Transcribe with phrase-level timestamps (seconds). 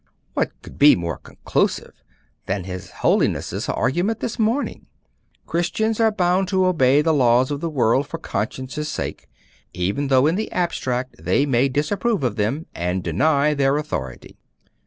[0.33, 1.93] What could be more conclusive
[2.47, 4.87] than his Holiness's argument this morning?
[5.45, 9.27] "Christians are bound to obey the laws of this world for conscience' sake,
[9.73, 14.35] even though, in the abstract, they may disapprove of them, and deny their authority.